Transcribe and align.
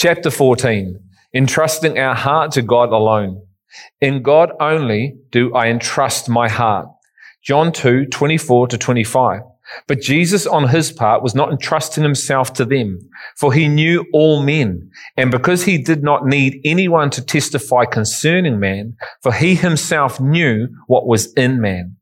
Chapter 0.00 0.30
14 0.30 0.96
Entrusting 1.34 1.98
our 1.98 2.14
heart 2.14 2.52
to 2.52 2.62
God 2.62 2.90
alone. 2.90 3.44
In 4.00 4.22
God 4.22 4.52
only 4.60 5.16
do 5.32 5.52
I 5.52 5.70
entrust 5.70 6.28
my 6.28 6.48
heart. 6.48 6.86
John 7.42 7.72
2 7.72 8.06
24 8.06 8.68
to 8.68 8.78
25. 8.78 9.40
But 9.88 10.00
Jesus, 10.00 10.46
on 10.46 10.68
his 10.68 10.92
part, 10.92 11.24
was 11.24 11.34
not 11.34 11.50
entrusting 11.50 12.04
himself 12.04 12.52
to 12.52 12.64
them, 12.64 13.00
for 13.36 13.52
he 13.52 13.66
knew 13.66 14.06
all 14.12 14.40
men. 14.40 14.88
And 15.16 15.32
because 15.32 15.64
he 15.64 15.82
did 15.82 16.04
not 16.04 16.24
need 16.24 16.60
anyone 16.64 17.10
to 17.10 17.24
testify 17.24 17.84
concerning 17.84 18.60
man, 18.60 18.96
for 19.20 19.32
he 19.32 19.56
himself 19.56 20.20
knew 20.20 20.68
what 20.86 21.08
was 21.08 21.32
in 21.32 21.60
man. 21.60 21.96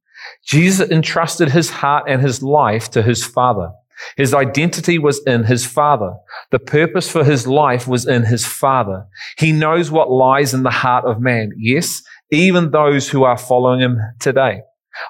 Jesus 0.44 0.90
entrusted 0.90 1.48
his 1.48 1.70
heart 1.70 2.04
and 2.06 2.20
his 2.20 2.42
life 2.42 2.90
to 2.90 3.02
his 3.02 3.24
Father. 3.24 3.70
His 4.16 4.34
identity 4.34 4.98
was 4.98 5.22
in 5.26 5.44
his 5.44 5.66
Father. 5.66 6.14
The 6.50 6.58
purpose 6.58 7.10
for 7.10 7.24
his 7.24 7.46
life 7.46 7.86
was 7.86 8.06
in 8.06 8.24
his 8.24 8.44
Father. 8.44 9.06
He 9.38 9.52
knows 9.52 9.90
what 9.90 10.10
lies 10.10 10.54
in 10.54 10.62
the 10.62 10.70
heart 10.70 11.04
of 11.04 11.20
man. 11.20 11.52
Yes, 11.56 12.02
even 12.30 12.70
those 12.70 13.08
who 13.08 13.24
are 13.24 13.38
following 13.38 13.80
him 13.80 13.98
today. 14.20 14.60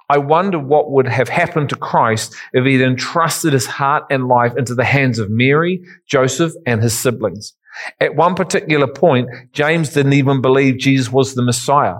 I 0.08 0.18
wonder 0.18 0.58
what 0.58 0.90
would 0.90 1.06
have 1.06 1.28
happened 1.28 1.68
to 1.68 1.76
Christ 1.76 2.34
if 2.52 2.64
he 2.64 2.74
had 2.74 2.88
entrusted 2.88 3.52
his 3.52 3.66
heart 3.66 4.04
and 4.10 4.28
life 4.28 4.56
into 4.56 4.74
the 4.74 4.84
hands 4.84 5.18
of 5.18 5.30
Mary, 5.30 5.80
Joseph, 6.08 6.52
and 6.66 6.82
his 6.82 6.98
siblings. 6.98 7.54
At 8.00 8.16
one 8.16 8.34
particular 8.34 8.88
point, 8.88 9.28
James 9.52 9.90
didn't 9.90 10.14
even 10.14 10.40
believe 10.40 10.78
Jesus 10.78 11.12
was 11.12 11.34
the 11.34 11.42
Messiah. 11.42 11.96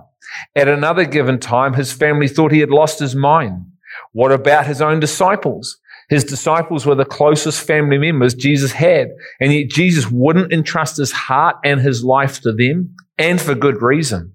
At 0.55 0.69
another 0.69 1.05
given 1.05 1.39
time, 1.39 1.75
his 1.75 1.93
family 1.93 2.29
thought 2.29 2.53
he 2.53 2.61
had 2.61 2.71
lost 2.71 2.99
his 2.99 3.15
mind. 3.15 3.67
What 4.13 4.33
about 4.33 4.67
his 4.67 4.83
own 4.83 5.01
disciples? 5.01 5.79
His 6.09 6.25
disciples 6.25 6.87
were 6.87 6.95
the 6.95 7.05
closest 7.05 7.67
family 7.67 7.99
members 7.99 8.35
Jesus 8.35 8.73
had, 8.73 9.09
and 9.41 9.53
yet 9.53 9.71
Jesus 9.71 10.11
wouldn't 10.11 10.53
entrust 10.53 10.99
his 10.99 11.13
heart 11.13 11.57
and 11.65 11.81
his 11.81 12.05
life 12.05 12.41
to 12.43 12.53
them, 12.53 12.95
and 13.19 13.41
for 13.41 13.55
good 13.55 13.83
reason. 13.83 14.33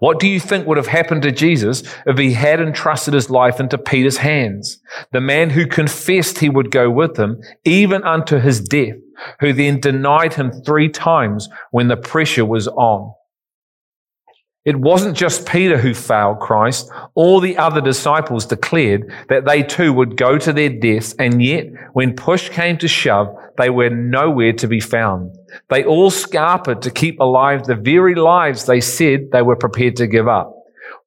What 0.00 0.18
do 0.18 0.28
you 0.28 0.38
think 0.38 0.66
would 0.66 0.76
have 0.76 0.88
happened 0.88 1.22
to 1.22 1.32
Jesus 1.32 1.82
if 2.06 2.18
he 2.18 2.32
had 2.32 2.60
entrusted 2.60 3.14
his 3.14 3.30
life 3.30 3.58
into 3.58 3.78
Peter's 3.78 4.18
hands? 4.18 4.78
The 5.12 5.20
man 5.20 5.50
who 5.50 5.66
confessed 5.66 6.38
he 6.38 6.50
would 6.50 6.70
go 6.70 6.90
with 6.90 7.18
him, 7.18 7.40
even 7.64 8.02
unto 8.02 8.38
his 8.38 8.60
death, 8.60 8.96
who 9.40 9.52
then 9.52 9.80
denied 9.80 10.34
him 10.34 10.52
three 10.52 10.88
times 10.88 11.48
when 11.70 11.88
the 11.88 11.96
pressure 11.96 12.44
was 12.44 12.68
on. 12.68 13.14
It 14.64 14.76
wasn't 14.76 15.16
just 15.16 15.48
Peter 15.48 15.76
who 15.76 15.92
failed 15.92 16.38
Christ. 16.38 16.88
All 17.14 17.40
the 17.40 17.58
other 17.58 17.80
disciples 17.80 18.46
declared 18.46 19.12
that 19.28 19.44
they 19.44 19.64
too 19.64 19.92
would 19.92 20.16
go 20.16 20.38
to 20.38 20.52
their 20.52 20.68
deaths, 20.68 21.16
and 21.18 21.42
yet, 21.42 21.66
when 21.94 22.14
push 22.14 22.48
came 22.48 22.78
to 22.78 22.86
shove, 22.86 23.34
they 23.58 23.70
were 23.70 23.90
nowhere 23.90 24.52
to 24.54 24.68
be 24.68 24.78
found. 24.78 25.36
They 25.68 25.84
all 25.84 26.12
scarpered 26.12 26.80
to 26.82 26.90
keep 26.92 27.18
alive 27.18 27.64
the 27.64 27.74
very 27.74 28.14
lives 28.14 28.66
they 28.66 28.80
said 28.80 29.32
they 29.32 29.42
were 29.42 29.56
prepared 29.56 29.96
to 29.96 30.06
give 30.06 30.28
up. 30.28 30.54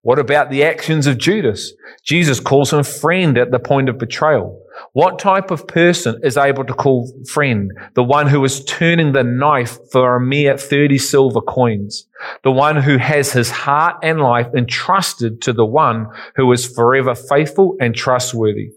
What 0.01 0.19
about 0.19 0.51
the 0.51 0.63
actions 0.63 1.07
of 1.07 1.17
Judas? 1.17 1.73
Jesus 2.03 2.41
calls 2.41 2.73
him 2.73 2.83
friend 2.83 3.37
at 3.37 3.51
the 3.51 3.59
point 3.59 3.87
of 3.87 3.97
betrayal. 3.97 4.64
What 4.93 5.19
type 5.19 5.51
of 5.51 5.67
person 5.67 6.19
is 6.23 6.37
able 6.37 6.65
to 6.65 6.73
call 6.73 7.11
friend? 7.27 7.71
The 7.93 8.03
one 8.03 8.27
who 8.27 8.43
is 8.43 8.63
turning 8.65 9.11
the 9.11 9.23
knife 9.23 9.77
for 9.91 10.15
a 10.15 10.21
mere 10.21 10.57
30 10.57 10.97
silver 10.97 11.41
coins. 11.41 12.07
The 12.43 12.51
one 12.51 12.77
who 12.77 12.97
has 12.97 13.31
his 13.31 13.51
heart 13.51 13.97
and 14.03 14.21
life 14.21 14.47
entrusted 14.55 15.41
to 15.43 15.53
the 15.53 15.65
one 15.65 16.07
who 16.35 16.51
is 16.51 16.65
forever 16.65 17.15
faithful 17.15 17.75
and 17.79 17.95
trustworthy. 17.95 18.71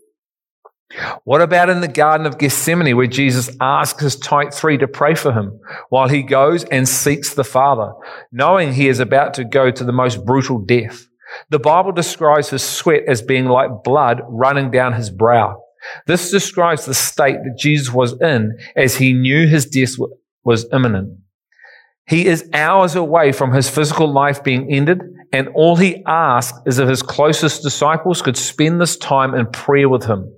What 1.24 1.42
about 1.42 1.68
in 1.68 1.82
the 1.82 1.88
Garden 1.88 2.26
of 2.26 2.38
Gethsemane 2.38 2.96
where 2.96 3.06
Jesus 3.06 3.54
asks 3.60 4.02
his 4.02 4.16
tight 4.16 4.54
three 4.54 4.78
to 4.78 4.88
pray 4.88 5.14
for 5.14 5.32
him 5.32 5.60
while 5.90 6.08
he 6.08 6.22
goes 6.22 6.64
and 6.64 6.88
seeks 6.88 7.34
the 7.34 7.44
Father, 7.44 7.92
knowing 8.32 8.72
he 8.72 8.88
is 8.88 8.98
about 8.98 9.34
to 9.34 9.44
go 9.44 9.70
to 9.70 9.84
the 9.84 9.92
most 9.92 10.24
brutal 10.24 10.58
death? 10.58 11.06
The 11.50 11.58
Bible 11.58 11.92
describes 11.92 12.48
his 12.50 12.62
sweat 12.62 13.02
as 13.06 13.20
being 13.20 13.46
like 13.46 13.84
blood 13.84 14.22
running 14.26 14.70
down 14.70 14.94
his 14.94 15.10
brow. 15.10 15.62
This 16.06 16.30
describes 16.30 16.84
the 16.84 16.94
state 16.94 17.36
that 17.44 17.58
Jesus 17.58 17.92
was 17.92 18.20
in 18.20 18.58
as 18.76 18.96
he 18.96 19.12
knew 19.12 19.46
his 19.46 19.66
death 19.66 19.94
was 20.44 20.66
imminent. 20.72 21.18
He 22.06 22.26
is 22.26 22.48
hours 22.54 22.94
away 22.96 23.32
from 23.32 23.52
his 23.52 23.68
physical 23.68 24.10
life 24.10 24.42
being 24.42 24.72
ended, 24.72 25.02
and 25.32 25.48
all 25.48 25.76
he 25.76 26.02
asks 26.06 26.58
is 26.64 26.78
if 26.78 26.88
his 26.88 27.02
closest 27.02 27.62
disciples 27.62 28.22
could 28.22 28.36
spend 28.36 28.80
this 28.80 28.96
time 28.96 29.34
in 29.34 29.46
prayer 29.46 29.88
with 29.88 30.04
him. 30.04 30.32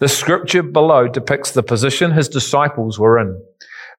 The 0.00 0.08
scripture 0.08 0.62
below 0.62 1.08
depicts 1.08 1.50
the 1.50 1.62
position 1.62 2.10
his 2.12 2.28
disciples 2.28 2.98
were 2.98 3.18
in. 3.18 3.42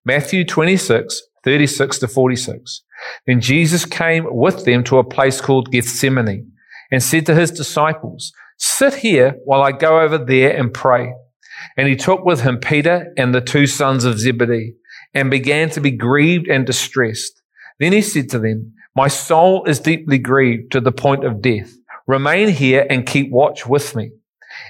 Matthew 0.06 0.46
26, 0.46 1.20
36 1.44 2.00
to 2.00 2.08
46. 2.08 2.84
Then 3.26 3.42
Jesus 3.42 3.86
came 3.86 4.26
with 4.30 4.66
them 4.66 4.84
to 4.86 5.00
a 5.00 5.04
place 5.04 5.42
called 5.42 5.72
Gethsemane 5.72 6.52
and 6.92 7.02
said 7.02 7.26
to 7.26 7.36
his 7.36 7.52
disciples, 7.52 8.32
Sit 8.58 8.96
here 8.96 9.36
while 9.44 9.62
I 9.62 9.72
go 9.72 10.00
over 10.00 10.18
there 10.18 10.56
and 10.56 10.74
pray. 10.74 11.14
And 11.78 11.88
he 11.88 11.96
took 11.96 12.24
with 12.24 12.42
him 12.42 12.60
Peter 12.60 13.14
and 13.18 13.34
the 13.34 13.42
two 13.42 13.68
sons 13.68 14.06
of 14.06 14.20
Zebedee 14.20 14.76
and 15.14 15.32
began 15.32 15.70
to 15.72 15.82
be 15.82 15.92
grieved 15.92 16.48
and 16.48 16.66
distressed. 16.66 17.42
Then 17.80 17.94
he 17.94 18.02
said 18.02 18.30
to 18.30 18.40
them, 18.40 18.74
My 18.96 19.08
soul 19.08 19.66
is 19.66 19.80
deeply 19.80 20.18
grieved 20.18 20.72
to 20.74 20.82
the 20.82 20.92
point 20.92 21.26
of 21.26 21.42
death. 21.42 21.74
Remain 22.08 22.50
here 22.50 22.86
and 22.90 23.06
keep 23.06 23.32
watch 23.32 23.66
with 23.66 23.96
me. 23.96 24.12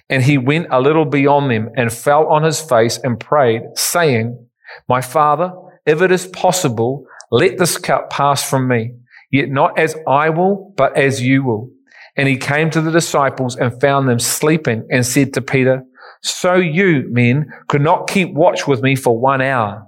And 0.09 0.23
he 0.23 0.37
went 0.37 0.67
a 0.71 0.81
little 0.81 1.05
beyond 1.05 1.51
them 1.51 1.69
and 1.75 1.91
fell 1.91 2.27
on 2.27 2.43
his 2.43 2.61
face 2.61 2.97
and 3.03 3.19
prayed, 3.19 3.61
saying, 3.75 4.47
My 4.87 5.01
father, 5.01 5.51
if 5.85 6.01
it 6.01 6.11
is 6.11 6.27
possible, 6.27 7.05
let 7.31 7.57
this 7.57 7.77
cup 7.77 8.09
pass 8.09 8.47
from 8.47 8.67
me, 8.67 8.95
yet 9.31 9.49
not 9.49 9.77
as 9.77 9.95
I 10.07 10.29
will, 10.29 10.73
but 10.75 10.97
as 10.97 11.21
you 11.21 11.43
will. 11.43 11.69
And 12.17 12.27
he 12.27 12.37
came 12.37 12.69
to 12.71 12.81
the 12.81 12.91
disciples 12.91 13.55
and 13.55 13.79
found 13.81 14.07
them 14.07 14.19
sleeping 14.19 14.87
and 14.89 15.05
said 15.05 15.33
to 15.33 15.41
Peter, 15.41 15.83
So 16.21 16.55
you, 16.55 17.07
men, 17.09 17.51
could 17.67 17.81
not 17.81 18.07
keep 18.07 18.33
watch 18.33 18.67
with 18.67 18.81
me 18.81 18.95
for 18.95 19.19
one 19.19 19.41
hour. 19.41 19.85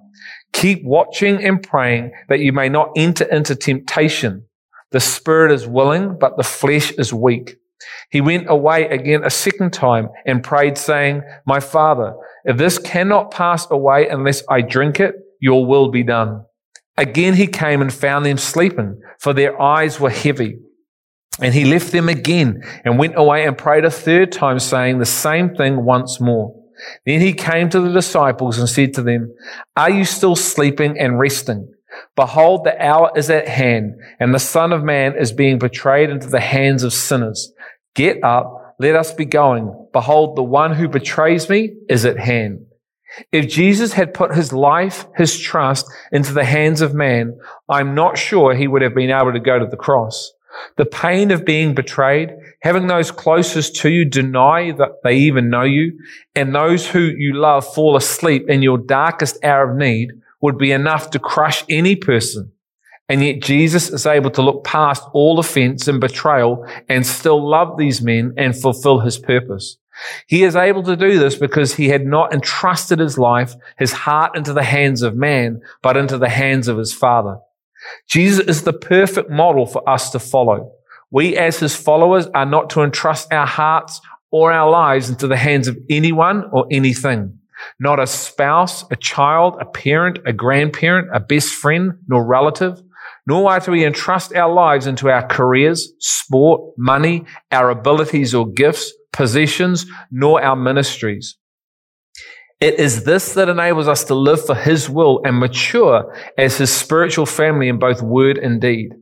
Keep 0.53 0.83
watching 0.83 1.43
and 1.43 1.61
praying 1.61 2.11
that 2.29 2.39
you 2.39 2.51
may 2.51 2.69
not 2.69 2.91
enter 2.95 3.25
into 3.25 3.55
temptation. 3.55 4.45
The 4.91 4.99
spirit 4.99 5.51
is 5.51 5.67
willing, 5.67 6.17
but 6.19 6.37
the 6.37 6.43
flesh 6.43 6.91
is 6.91 7.13
weak. 7.13 7.57
He 8.09 8.21
went 8.21 8.49
away 8.49 8.87
again 8.87 9.23
a 9.23 9.29
second 9.29 9.73
time 9.73 10.09
and 10.25 10.43
prayed, 10.43 10.77
saying, 10.77 11.23
My 11.45 11.59
father, 11.59 12.15
if 12.45 12.57
this 12.57 12.77
cannot 12.77 13.31
pass 13.31 13.69
away 13.69 14.07
unless 14.07 14.43
I 14.49 14.61
drink 14.61 14.99
it, 14.99 15.15
your 15.39 15.65
will 15.65 15.89
be 15.89 16.03
done. 16.03 16.45
Again 16.97 17.35
he 17.35 17.47
came 17.47 17.81
and 17.81 17.93
found 17.93 18.25
them 18.25 18.37
sleeping, 18.37 18.99
for 19.19 19.33
their 19.33 19.61
eyes 19.61 19.99
were 19.99 20.09
heavy. 20.09 20.57
And 21.39 21.53
he 21.53 21.65
left 21.65 21.91
them 21.91 22.09
again 22.09 22.63
and 22.83 22.97
went 22.97 23.13
away 23.17 23.45
and 23.45 23.57
prayed 23.57 23.85
a 23.85 23.91
third 23.91 24.31
time, 24.31 24.59
saying 24.59 24.99
the 24.99 25.05
same 25.05 25.55
thing 25.55 25.83
once 25.83 26.19
more. 26.19 26.55
Then 27.05 27.21
he 27.21 27.33
came 27.33 27.69
to 27.69 27.79
the 27.79 27.91
disciples 27.91 28.57
and 28.57 28.69
said 28.69 28.93
to 28.95 29.01
them, 29.01 29.33
Are 29.75 29.89
you 29.89 30.05
still 30.05 30.35
sleeping 30.35 30.97
and 30.97 31.19
resting? 31.19 31.73
Behold, 32.15 32.63
the 32.63 32.79
hour 32.83 33.11
is 33.15 33.29
at 33.29 33.47
hand, 33.47 33.95
and 34.19 34.33
the 34.33 34.39
Son 34.39 34.71
of 34.73 34.83
Man 34.83 35.15
is 35.17 35.31
being 35.31 35.57
betrayed 35.57 36.09
into 36.09 36.27
the 36.27 36.39
hands 36.39 36.83
of 36.83 36.93
sinners. 36.93 37.51
Get 37.95 38.23
up, 38.23 38.75
let 38.79 38.95
us 38.95 39.13
be 39.13 39.25
going. 39.25 39.87
Behold, 39.93 40.35
the 40.35 40.43
one 40.43 40.73
who 40.73 40.87
betrays 40.87 41.49
me 41.49 41.73
is 41.89 42.05
at 42.05 42.19
hand. 42.19 42.65
If 43.31 43.47
Jesus 43.47 43.93
had 43.93 44.13
put 44.13 44.35
his 44.35 44.53
life, 44.53 45.07
his 45.15 45.39
trust 45.39 45.87
into 46.11 46.33
the 46.33 46.43
hands 46.43 46.81
of 46.81 46.93
man, 46.93 47.39
I'm 47.69 47.95
not 47.95 48.17
sure 48.17 48.53
he 48.53 48.67
would 48.67 48.81
have 48.81 48.93
been 48.93 49.09
able 49.09 49.33
to 49.33 49.39
go 49.39 49.57
to 49.57 49.65
the 49.65 49.77
cross. 49.77 50.31
The 50.77 50.85
pain 50.85 51.31
of 51.31 51.45
being 51.45 51.75
betrayed, 51.75 52.31
having 52.61 52.87
those 52.87 53.11
closest 53.11 53.75
to 53.77 53.89
you 53.89 54.05
deny 54.05 54.71
that 54.71 55.03
they 55.03 55.15
even 55.15 55.49
know 55.49 55.63
you, 55.63 55.99
and 56.35 56.53
those 56.53 56.87
who 56.87 56.99
you 56.99 57.33
love 57.33 57.65
fall 57.73 57.95
asleep 57.95 58.49
in 58.49 58.61
your 58.61 58.77
darkest 58.77 59.43
hour 59.43 59.69
of 59.69 59.77
need 59.77 60.11
would 60.41 60.57
be 60.57 60.71
enough 60.71 61.09
to 61.11 61.19
crush 61.19 61.63
any 61.69 61.95
person. 61.95 62.51
And 63.09 63.23
yet 63.23 63.41
Jesus 63.41 63.89
is 63.89 64.05
able 64.05 64.31
to 64.31 64.41
look 64.41 64.63
past 64.63 65.03
all 65.13 65.39
offense 65.39 65.87
and 65.87 66.01
betrayal 66.01 66.67
and 66.89 67.05
still 67.05 67.47
love 67.47 67.77
these 67.77 68.01
men 68.01 68.33
and 68.37 68.55
fulfill 68.55 68.99
his 68.99 69.17
purpose. 69.17 69.77
He 70.27 70.43
is 70.43 70.55
able 70.55 70.83
to 70.83 70.95
do 70.95 71.17
this 71.17 71.35
because 71.35 71.75
he 71.75 71.89
had 71.89 72.05
not 72.05 72.33
entrusted 72.33 72.99
his 72.99 73.17
life, 73.17 73.55
his 73.77 73.93
heart 73.93 74.35
into 74.35 74.53
the 74.53 74.63
hands 74.63 75.01
of 75.01 75.15
man, 75.15 75.61
but 75.81 75.97
into 75.97 76.17
the 76.17 76.29
hands 76.29 76.67
of 76.67 76.77
his 76.77 76.93
father. 76.93 77.39
Jesus 78.09 78.45
is 78.47 78.63
the 78.63 78.73
perfect 78.73 79.29
model 79.29 79.65
for 79.65 79.87
us 79.87 80.09
to 80.11 80.19
follow. 80.19 80.71
We 81.11 81.37
as 81.37 81.59
his 81.59 81.75
followers 81.75 82.27
are 82.27 82.45
not 82.45 82.69
to 82.71 82.81
entrust 82.81 83.31
our 83.31 83.45
hearts 83.45 84.01
or 84.31 84.51
our 84.51 84.69
lives 84.69 85.09
into 85.09 85.27
the 85.27 85.37
hands 85.37 85.67
of 85.67 85.77
anyone 85.89 86.49
or 86.51 86.67
anything. 86.69 87.39
Not 87.79 87.99
a 87.99 88.07
spouse, 88.07 88.83
a 88.91 88.95
child, 88.95 89.55
a 89.59 89.65
parent, 89.65 90.19
a 90.25 90.33
grandparent, 90.33 91.09
a 91.13 91.19
best 91.19 91.53
friend, 91.53 91.93
nor 92.07 92.25
relative. 92.25 92.81
Nor 93.25 93.51
are 93.51 93.61
we 93.67 93.79
to 93.79 93.85
entrust 93.87 94.35
our 94.35 94.51
lives 94.51 94.87
into 94.87 95.09
our 95.09 95.25
careers, 95.25 95.91
sport, 95.99 96.61
money, 96.77 97.25
our 97.51 97.69
abilities 97.69 98.33
or 98.33 98.47
gifts, 98.47 98.93
possessions, 99.11 99.85
nor 100.11 100.41
our 100.41 100.55
ministries. 100.55 101.37
It 102.59 102.79
is 102.79 103.03
this 103.03 103.33
that 103.33 103.49
enables 103.49 103.87
us 103.87 104.03
to 104.05 104.15
live 104.15 104.43
for 104.45 104.55
His 104.55 104.89
will 104.89 105.21
and 105.23 105.39
mature 105.39 106.11
as 106.37 106.57
His 106.57 106.73
spiritual 106.73 107.27
family 107.27 107.67
in 107.69 107.77
both 107.77 108.01
word 108.01 108.37
and 108.37 108.59
deed. 108.59 108.93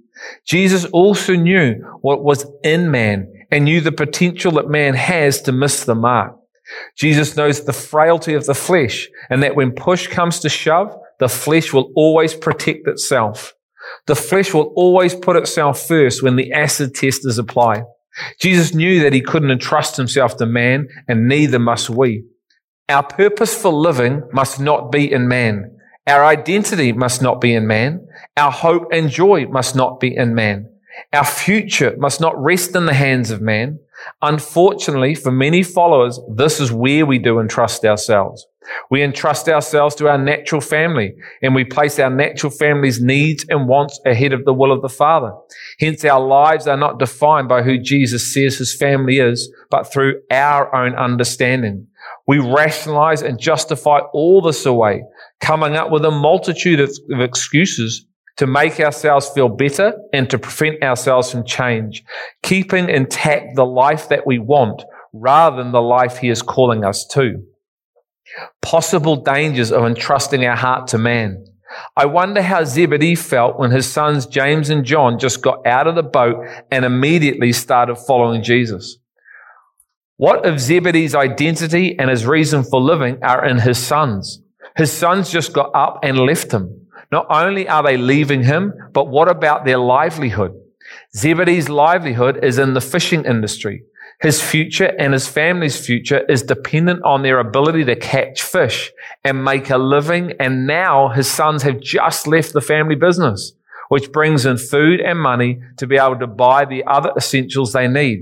Jesus 0.46 0.86
also 0.86 1.36
knew 1.36 1.76
what 2.02 2.24
was 2.24 2.46
in 2.64 2.92
man 2.92 3.32
and 3.52 3.66
knew 3.66 3.80
the 3.80 3.92
potential 3.92 4.52
that 4.54 4.70
man 4.70 4.94
has 4.94 5.42
to 5.44 5.52
miss 5.52 5.86
the 5.86 5.96
mark. 5.96 6.36
Jesus 6.98 7.38
knows 7.38 7.64
the 7.64 7.74
frailty 7.74 8.34
of 8.34 8.46
the 8.46 8.56
flesh 8.56 9.08
and 9.30 9.44
that 9.44 9.56
when 9.56 9.72
push 9.72 10.08
comes 10.08 10.40
to 10.40 10.50
shove, 10.50 10.94
the 11.20 11.30
flesh 11.30 11.72
will 11.72 11.92
always 11.96 12.34
protect 12.34 12.88
itself. 12.88 13.54
The 14.08 14.16
flesh 14.16 14.54
will 14.54 14.74
always 14.76 15.14
put 15.14 15.38
itself 15.38 15.88
first 15.88 16.24
when 16.24 16.36
the 16.36 16.52
acid 16.52 16.96
test 16.96 17.26
is 17.26 17.38
applied. 17.38 17.84
Jesus 18.42 18.74
knew 18.74 19.02
that 19.02 19.14
he 19.14 19.22
couldn't 19.22 19.52
entrust 19.52 19.96
himself 19.96 20.38
to 20.38 20.46
man 20.46 20.88
and 21.08 21.28
neither 21.28 21.60
must 21.60 21.90
we. 21.90 22.26
Our 22.88 23.02
purpose 23.02 23.60
for 23.60 23.74
living 23.74 24.22
must 24.32 24.60
not 24.60 24.92
be 24.92 25.12
in 25.12 25.28
man. 25.28 25.80
Our 26.06 26.24
identity 26.24 26.92
must 26.92 27.20
not 27.20 27.42
be 27.42 27.56
in 27.56 27.66
man. 27.66 28.08
Our 28.38 28.52
hope 28.52 28.90
and 28.92 29.10
joy 29.10 29.48
must 29.48 29.76
not 29.76 30.00
be 30.00 30.16
in 30.16 30.36
man. 30.36 30.70
Our 31.12 31.26
future 31.26 31.96
must 31.98 32.22
not 32.22 32.42
rest 32.42 32.76
in 32.76 32.86
the 32.86 32.94
hands 32.94 33.32
of 33.32 33.42
man. 33.42 33.80
Unfortunately, 34.22 35.16
for 35.16 35.32
many 35.32 35.64
followers, 35.64 36.20
this 36.36 36.60
is 36.60 36.72
where 36.72 37.08
we 37.08 37.18
do 37.18 37.40
entrust 37.40 37.84
ourselves. 37.86 38.46
We 38.92 39.02
entrust 39.02 39.50
ourselves 39.50 39.96
to 39.96 40.08
our 40.08 40.18
natural 40.18 40.62
family 40.62 41.16
and 41.42 41.56
we 41.56 41.64
place 41.64 41.98
our 42.00 42.10
natural 42.10 42.52
family's 42.52 43.02
needs 43.02 43.46
and 43.50 43.68
wants 43.68 44.00
ahead 44.06 44.34
of 44.34 44.46
the 44.46 44.54
will 44.54 44.72
of 44.72 44.82
the 44.82 44.90
Father. 44.90 45.34
Hence, 45.80 46.06
our 46.06 46.20
lives 46.20 46.68
are 46.68 46.78
not 46.78 47.00
defined 47.00 47.48
by 47.48 47.64
who 47.64 47.80
Jesus 47.80 48.34
says 48.34 48.58
his 48.58 48.76
family 48.76 49.18
is, 49.18 49.52
but 49.72 49.92
through 49.92 50.22
our 50.32 50.74
own 50.76 50.96
understanding. 50.96 51.88
We 52.28 52.40
rationalize 52.40 53.22
and 53.22 53.40
justify 53.40 54.00
all 54.14 54.42
this 54.42 54.66
away, 54.66 55.04
coming 55.42 55.76
up 55.76 55.92
with 55.92 56.06
a 56.06 56.12
multitude 56.12 56.80
of, 56.80 56.90
of 57.12 57.22
excuses 57.22 58.06
to 58.38 58.48
make 58.48 58.80
ourselves 58.80 59.30
feel 59.30 59.48
better 59.48 59.94
and 60.12 60.30
to 60.30 60.38
prevent 60.38 60.84
ourselves 60.84 61.32
from 61.32 61.46
change, 61.46 62.04
keeping 62.44 62.90
intact 62.90 63.56
the 63.56 63.66
life 63.66 64.10
that 64.10 64.26
we 64.26 64.40
want 64.40 64.84
rather 65.14 65.58
than 65.58 65.72
the 65.72 65.82
life 65.82 66.18
he 66.18 66.30
is 66.30 66.42
calling 66.42 66.84
us 66.84 67.06
to. 67.08 67.42
Possible 68.62 69.16
dangers 69.16 69.72
of 69.72 69.86
entrusting 69.86 70.44
our 70.46 70.56
heart 70.56 70.88
to 70.88 70.98
man. 70.98 71.46
I 71.96 72.06
wonder 72.06 72.42
how 72.42 72.64
Zebedee 72.64 73.16
felt 73.16 73.60
when 73.60 73.72
his 73.72 73.92
sons 73.92 74.26
James 74.26 74.70
and 74.70 74.86
John 74.86 75.20
just 75.20 75.42
got 75.42 75.66
out 75.66 75.88
of 75.88 75.96
the 75.96 76.04
boat 76.04 76.46
and 76.72 76.86
immediately 76.86 77.54
started 77.54 77.96
following 77.96 78.44
Jesus. 78.44 78.98
What 80.18 80.46
if 80.46 80.60
Zebedee's 80.60 81.14
identity 81.14 82.00
and 82.00 82.10
his 82.10 82.26
reason 82.26 82.64
for 82.64 82.80
living 82.80 83.22
are 83.22 83.46
in 83.46 83.60
his 83.60 83.78
sons? 83.78 84.42
His 84.78 84.90
sons 84.90 85.30
just 85.30 85.52
got 85.52 85.72
up 85.76 86.00
and 86.04 86.18
left 86.18 86.54
him. 86.54 86.88
Not 87.12 87.26
only 87.30 87.68
are 87.68 87.84
they 87.84 87.98
leaving 87.98 88.42
him, 88.42 88.74
but 88.94 89.10
what 89.10 89.28
about 89.28 89.66
their 89.66 89.78
livelihood? 89.78 90.54
Zebedee's 91.14 91.68
livelihood 91.68 92.46
is 92.46 92.58
in 92.58 92.74
the 92.74 92.80
fishing 92.80 93.26
industry. 93.26 93.84
His 94.22 94.42
future 94.42 94.96
and 94.98 95.12
his 95.12 95.28
family's 95.28 95.86
future 95.86 96.24
is 96.30 96.44
dependent 96.44 97.04
on 97.04 97.22
their 97.22 97.40
ability 97.40 97.84
to 97.84 97.98
catch 97.98 98.42
fish 98.42 98.94
and 99.26 99.44
make 99.44 99.70
a 99.70 99.78
living. 99.78 100.32
And 100.40 100.66
now 100.66 101.10
his 101.10 101.30
sons 101.30 101.64
have 101.64 101.82
just 101.82 102.26
left 102.26 102.54
the 102.54 102.62
family 102.62 102.96
business, 102.96 103.52
which 103.90 104.14
brings 104.14 104.46
in 104.46 104.60
food 104.60 105.02
and 105.02 105.20
money 105.20 105.60
to 105.76 105.88
be 105.88 105.98
able 105.98 106.20
to 106.20 106.28
buy 106.28 106.64
the 106.64 106.86
other 106.86 107.12
essentials 107.18 107.74
they 107.74 107.90
need. 107.90 108.22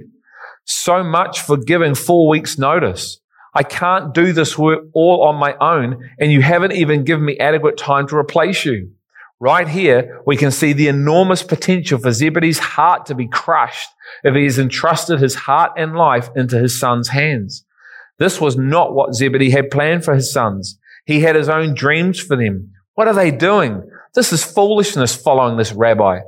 So 0.66 1.04
much 1.04 1.42
for 1.42 1.58
giving 1.58 1.96
four 1.96 2.28
weeks 2.28 2.58
notice. 2.58 3.20
I 3.54 3.64
can't 3.64 4.14
do 4.14 4.34
this 4.34 4.58
work 4.58 4.86
all 4.94 5.24
on 5.24 5.36
my 5.36 5.56
own, 5.62 6.10
and 6.20 6.32
you 6.32 6.42
haven't 6.42 6.74
even 6.74 7.04
given 7.04 7.26
me 7.26 7.38
adequate 7.38 7.78
time 7.78 8.08
to 8.08 8.18
replace 8.18 8.66
you. 8.66 8.92
Right 9.40 9.68
here, 9.68 10.22
we 10.26 10.38
can 10.38 10.52
see 10.52 10.74
the 10.74 10.88
enormous 10.88 11.44
potential 11.44 12.00
for 12.00 12.12
Zebedee's 12.12 12.60
heart 12.60 13.06
to 13.08 13.16
be 13.16 13.28
crushed 13.28 13.90
if 14.24 14.34
he 14.34 14.46
has 14.46 14.58
entrusted 14.58 15.20
his 15.20 15.36
heart 15.36 15.74
and 15.78 15.96
life 15.96 16.30
into 16.36 16.58
his 16.58 16.80
son's 16.80 17.10
hands. 17.10 17.66
This 18.20 18.40
was 18.40 18.56
not 18.56 18.94
what 18.94 19.14
Zebedee 19.14 19.50
had 19.50 19.70
planned 19.70 20.06
for 20.06 20.16
his 20.16 20.32
sons. 20.32 20.80
He 21.06 21.20
had 21.20 21.36
his 21.36 21.50
own 21.50 21.74
dreams 21.74 22.20
for 22.20 22.38
them. 22.38 22.72
What 22.94 23.08
are 23.08 23.14
they 23.14 23.32
doing? 23.32 23.84
This 24.16 24.32
is 24.32 24.44
foolishness 24.44 25.16
following 25.16 25.58
this 25.58 25.74
rabbi. 25.74 26.22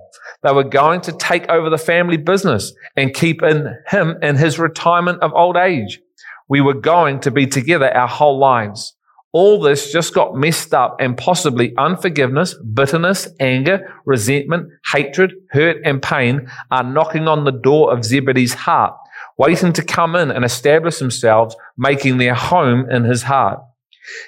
They 0.46 0.52
were 0.52 0.64
going 0.64 1.02
to 1.02 1.12
take 1.12 1.50
over 1.50 1.72
the 1.72 1.78
family 1.80 2.18
business 2.18 2.72
and 2.96 3.16
keep 3.16 3.42
in 3.42 3.76
him 3.88 4.16
in 4.22 4.36
his 4.36 4.60
retirement 4.60 5.24
of 5.24 5.34
old 5.34 5.58
age. 5.58 6.00
We 6.48 6.62
were 6.62 6.76
going 6.76 7.22
to 7.22 7.32
be 7.32 7.48
together 7.48 7.92
our 7.92 8.08
whole 8.08 8.38
lives. 8.38 8.96
All 9.34 9.60
this 9.60 9.92
just 9.92 10.14
got 10.14 10.36
messed 10.36 10.72
up 10.72 10.98
and 11.00 11.18
possibly 11.18 11.76
unforgiveness, 11.78 12.54
bitterness, 12.54 13.28
anger, 13.40 13.92
resentment, 14.06 14.70
hatred, 14.94 15.34
hurt, 15.50 15.78
and 15.84 16.00
pain 16.00 16.48
are 16.70 16.84
knocking 16.84 17.28
on 17.28 17.44
the 17.44 17.52
door 17.52 17.92
of 17.92 18.06
Zebedee's 18.06 18.54
heart, 18.54 18.94
waiting 19.40 19.74
to 19.74 19.84
come 19.84 20.16
in 20.16 20.30
and 20.30 20.46
establish 20.46 21.00
themselves, 21.00 21.56
making 21.76 22.20
their 22.20 22.36
home 22.36 22.88
in 22.92 23.04
his 23.04 23.24
heart. 23.24 23.62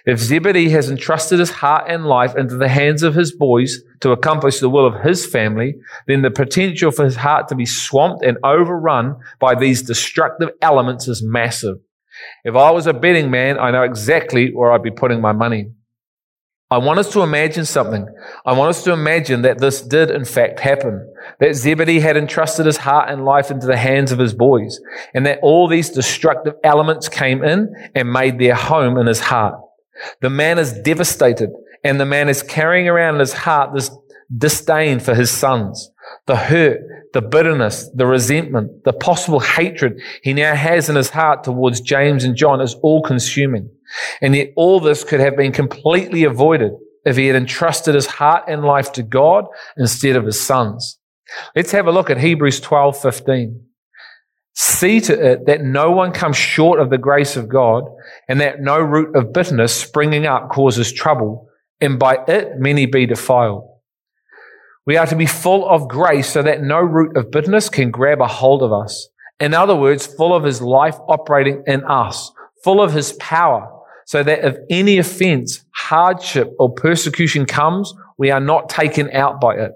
If 0.06 0.20
Zebedee 0.20 0.70
has 0.70 0.90
entrusted 0.90 1.40
his 1.40 1.52
heart 1.52 1.86
and 1.88 2.06
life 2.06 2.36
into 2.36 2.58
the 2.58 2.68
hands 2.68 3.04
of 3.04 3.16
his 3.16 3.36
boys 3.36 3.80
to 4.02 4.12
accomplish 4.12 4.60
the 4.60 4.70
will 4.70 4.86
of 4.86 5.04
his 5.04 5.26
family, 5.26 5.76
then 6.08 6.22
the 6.22 6.32
potential 6.32 6.92
for 6.92 7.06
his 7.06 7.18
heart 7.18 7.48
to 7.50 7.56
be 7.56 7.66
swamped 7.66 8.24
and 8.24 8.38
overrun 8.44 9.18
by 9.40 9.56
these 9.56 9.84
destructive 9.84 10.50
elements 10.62 11.08
is 11.08 11.24
massive. 11.24 11.78
If 12.44 12.56
I 12.56 12.72
was 12.72 12.88
a 12.88 12.94
betting 12.94 13.30
man, 13.30 13.60
I 13.60 13.72
know 13.72 13.84
exactly 13.84 14.52
where 14.54 14.72
I'd 14.72 14.84
be 14.84 14.92
putting 14.92 15.22
my 15.22 15.34
money. 15.34 15.72
I 16.70 16.80
want 16.80 17.00
us 17.00 17.14
to 17.14 17.22
imagine 17.22 17.64
something. 17.64 18.08
I 18.46 18.52
want 18.52 18.72
us 18.72 18.84
to 18.84 18.92
imagine 18.92 19.44
that 19.44 19.60
this 19.60 19.82
did 19.82 20.12
in 20.12 20.26
fact 20.26 20.60
happen. 20.60 21.14
That 21.40 21.56
Zebedee 21.56 22.02
had 22.02 22.18
entrusted 22.18 22.66
his 22.66 22.76
heart 22.76 23.10
and 23.10 23.24
life 23.24 23.50
into 23.52 23.68
the 23.68 23.78
hands 23.78 24.12
of 24.12 24.20
his 24.20 24.34
boys, 24.34 24.82
and 25.14 25.26
that 25.26 25.40
all 25.42 25.70
these 25.70 25.90
destructive 25.90 26.56
elements 26.66 27.08
came 27.08 27.42
in 27.42 27.74
and 27.96 28.12
made 28.12 28.38
their 28.38 28.56
home 28.56 28.98
in 28.98 29.08
his 29.08 29.22
heart. 29.22 29.56
The 30.22 30.30
man 30.30 30.60
is 30.60 30.74
devastated, 30.74 31.50
and 31.84 32.00
the 32.00 32.06
man 32.06 32.30
is 32.30 32.44
carrying 32.44 32.88
around 32.88 33.16
in 33.16 33.20
his 33.20 33.34
heart 33.34 33.74
this 33.74 33.92
disdain 34.36 35.00
for 35.00 35.16
his 35.16 35.32
sons 35.32 35.90
the 36.26 36.36
hurt, 36.36 36.82
the 37.14 37.22
bitterness, 37.22 37.90
the 37.94 38.06
resentment, 38.06 38.84
the 38.84 38.94
possible 38.94 39.40
hatred 39.40 40.00
he 40.22 40.34
now 40.34 40.56
has 40.56 40.90
in 40.90 40.96
his 40.96 41.10
heart 41.10 41.44
towards 41.44 41.82
James 41.82 42.24
and 42.24 42.36
John 42.36 42.62
is 42.62 42.76
all 42.76 43.02
consuming. 43.02 43.70
And 44.22 44.36
yet 44.36 44.52
all 44.56 44.80
this 44.80 45.04
could 45.04 45.20
have 45.20 45.38
been 45.38 45.52
completely 45.52 46.24
avoided 46.24 46.74
if 47.06 47.16
he 47.16 47.28
had 47.28 47.36
entrusted 47.36 47.96
his 47.96 48.06
heart 48.06 48.44
and 48.48 48.64
life 48.64 48.92
to 48.94 49.04
God 49.04 49.46
instead 49.78 50.16
of 50.16 50.26
his 50.26 50.40
sons. 50.40 51.00
Let's 51.56 51.72
have 51.72 51.88
a 51.88 51.92
look 51.92 52.10
at 52.10 52.18
Hebrews 52.18 52.60
12, 52.60 53.02
15. 53.02 53.67
See 54.60 55.00
to 55.02 55.14
it 55.14 55.46
that 55.46 55.62
no 55.62 55.92
one 55.92 56.12
comes 56.12 56.36
short 56.36 56.80
of 56.80 56.90
the 56.90 56.98
grace 56.98 57.38
of 57.38 57.48
God 57.48 57.84
and 58.28 58.42
that 58.42 58.60
no 58.60 58.80
root 58.80 59.16
of 59.16 59.32
bitterness 59.32 59.72
springing 59.72 60.26
up 60.26 60.50
causes 60.50 60.92
trouble 60.92 61.48
and 61.80 62.00
by 62.00 62.18
it 62.28 62.58
many 62.58 62.88
be 62.88 63.06
defiled. 63.06 63.70
We 64.88 64.98
are 64.98 65.06
to 65.06 65.16
be 65.16 65.28
full 65.28 65.70
of 65.70 65.88
grace 65.88 66.28
so 66.32 66.42
that 66.42 66.64
no 66.64 66.80
root 66.80 67.16
of 67.16 67.30
bitterness 67.30 67.70
can 67.70 67.92
grab 67.92 68.20
a 68.20 68.28
hold 68.28 68.64
of 68.64 68.74
us. 68.74 69.08
In 69.40 69.54
other 69.54 69.76
words, 69.76 70.08
full 70.08 70.36
of 70.36 70.44
his 70.44 70.60
life 70.60 70.96
operating 71.08 71.62
in 71.68 71.84
us, 71.84 72.32
full 72.64 72.82
of 72.82 72.94
his 72.94 73.14
power, 73.14 73.72
so 74.08 74.24
that 74.24 74.44
if 74.44 74.58
any 74.72 74.98
offense, 74.98 75.66
hardship, 75.76 76.52
or 76.58 76.74
persecution 76.74 77.46
comes, 77.46 77.94
we 78.18 78.32
are 78.32 78.40
not 78.40 78.70
taken 78.70 79.12
out 79.12 79.40
by 79.40 79.54
it. 79.54 79.74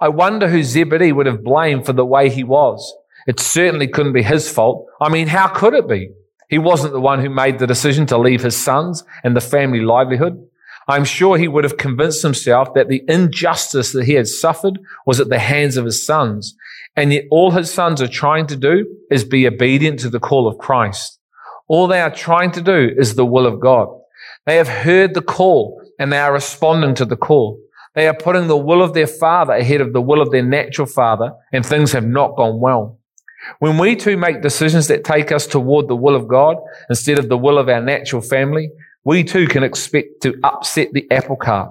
I 0.00 0.08
wonder 0.08 0.48
who 0.48 0.62
Zebedee 0.62 1.12
would 1.12 1.26
have 1.26 1.44
blamed 1.44 1.84
for 1.84 1.92
the 1.92 2.06
way 2.06 2.30
he 2.30 2.44
was. 2.44 2.96
It 3.26 3.40
certainly 3.40 3.88
couldn't 3.88 4.12
be 4.12 4.22
his 4.22 4.50
fault. 4.50 4.86
I 5.00 5.08
mean, 5.08 5.26
how 5.26 5.48
could 5.48 5.74
it 5.74 5.88
be? 5.88 6.10
He 6.48 6.58
wasn't 6.58 6.92
the 6.92 7.00
one 7.00 7.20
who 7.20 7.28
made 7.28 7.58
the 7.58 7.66
decision 7.66 8.06
to 8.06 8.18
leave 8.18 8.42
his 8.42 8.56
sons 8.56 9.02
and 9.24 9.36
the 9.36 9.40
family 9.40 9.80
livelihood. 9.80 10.46
I'm 10.88 11.04
sure 11.04 11.36
he 11.36 11.48
would 11.48 11.64
have 11.64 11.76
convinced 11.76 12.22
himself 12.22 12.72
that 12.74 12.88
the 12.88 13.02
injustice 13.08 13.90
that 13.92 14.04
he 14.04 14.12
had 14.12 14.28
suffered 14.28 14.78
was 15.04 15.18
at 15.18 15.28
the 15.28 15.40
hands 15.40 15.76
of 15.76 15.84
his 15.84 16.06
sons. 16.06 16.54
And 16.94 17.12
yet 17.12 17.24
all 17.30 17.50
his 17.50 17.72
sons 17.72 18.00
are 18.00 18.08
trying 18.08 18.46
to 18.46 18.56
do 18.56 18.86
is 19.10 19.24
be 19.24 19.46
obedient 19.46 19.98
to 20.00 20.08
the 20.08 20.20
call 20.20 20.46
of 20.46 20.58
Christ. 20.58 21.18
All 21.66 21.88
they 21.88 22.00
are 22.00 22.14
trying 22.14 22.52
to 22.52 22.62
do 22.62 22.90
is 22.96 23.14
the 23.16 23.26
will 23.26 23.46
of 23.46 23.58
God. 23.58 23.88
They 24.46 24.56
have 24.56 24.68
heard 24.68 25.14
the 25.14 25.22
call 25.22 25.82
and 25.98 26.12
they 26.12 26.18
are 26.18 26.32
responding 26.32 26.94
to 26.94 27.04
the 27.04 27.16
call. 27.16 27.60
They 27.94 28.06
are 28.06 28.14
putting 28.14 28.46
the 28.46 28.56
will 28.56 28.82
of 28.82 28.94
their 28.94 29.08
father 29.08 29.54
ahead 29.54 29.80
of 29.80 29.92
the 29.92 30.00
will 30.00 30.22
of 30.22 30.30
their 30.30 30.44
natural 30.44 30.86
father 30.86 31.32
and 31.52 31.66
things 31.66 31.92
have 31.92 32.06
not 32.06 32.36
gone 32.36 32.60
well. 32.60 33.00
When 33.58 33.78
we 33.78 33.96
too 33.96 34.16
make 34.16 34.42
decisions 34.42 34.88
that 34.88 35.04
take 35.04 35.32
us 35.32 35.46
toward 35.46 35.88
the 35.88 35.96
will 35.96 36.16
of 36.16 36.28
God 36.28 36.56
instead 36.88 37.18
of 37.18 37.28
the 37.28 37.38
will 37.38 37.58
of 37.58 37.68
our 37.68 37.82
natural 37.82 38.22
family, 38.22 38.70
we 39.04 39.24
too 39.24 39.46
can 39.46 39.62
expect 39.62 40.22
to 40.22 40.34
upset 40.42 40.92
the 40.92 41.06
apple 41.10 41.36
cart. 41.36 41.70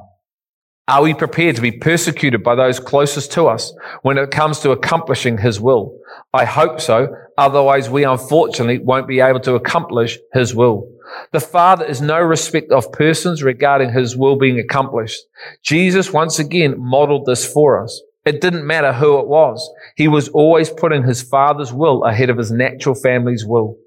Are 0.88 1.02
we 1.02 1.16
prepared 1.16 1.56
to 1.56 1.64
be 1.64 1.72
persecuted 1.72 2.44
by 2.44 2.54
those 2.54 2.80
closest 2.80 3.32
to 3.34 3.48
us 3.48 3.74
when 4.04 4.20
it 4.20 4.30
comes 4.30 4.60
to 4.60 4.72
accomplishing 4.72 5.40
His 5.40 5.60
will? 5.60 5.98
I 6.32 6.46
hope 6.46 6.80
so. 6.80 7.08
Otherwise, 7.38 7.90
we 7.90 8.04
unfortunately 8.04 8.78
won't 8.78 9.08
be 9.08 9.20
able 9.20 9.40
to 9.42 9.56
accomplish 9.56 10.20
His 10.34 10.54
will. 10.54 10.88
The 11.32 11.40
Father 11.40 11.86
is 11.86 12.02
no 12.02 12.20
respect 12.20 12.72
of 12.72 12.92
persons 12.92 13.44
regarding 13.44 13.92
his 13.92 14.16
will 14.16 14.38
being 14.38 14.60
accomplished. 14.60 15.22
Jesus 15.64 16.12
once 16.12 16.40
again 16.40 16.76
modeled 16.78 17.26
this 17.26 17.52
for 17.52 17.84
us. 17.84 18.02
It 18.26 18.42
didn't 18.42 18.66
matter 18.66 18.92
who 18.92 19.20
it 19.20 19.28
was. 19.28 19.70
He 19.96 20.08
was 20.08 20.30
always 20.30 20.70
putting 20.70 21.04
his 21.04 21.22
Father's 21.22 21.72
will 21.72 22.04
ahead 22.04 22.30
of 22.30 22.38
his 22.38 22.52
natural 22.52 22.96
family's 22.96 23.46
will. 23.46 23.78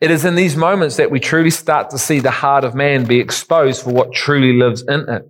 It 0.00 0.10
is 0.10 0.24
in 0.24 0.34
these 0.34 0.56
moments 0.56 0.96
that 0.96 1.10
we 1.10 1.20
truly 1.20 1.50
start 1.50 1.90
to 1.90 1.98
see 1.98 2.20
the 2.20 2.30
heart 2.30 2.64
of 2.64 2.74
man 2.74 3.04
be 3.04 3.20
exposed 3.20 3.82
for 3.82 3.90
what 3.90 4.12
truly 4.12 4.52
lives 4.52 4.82
in 4.82 5.08
it. 5.08 5.28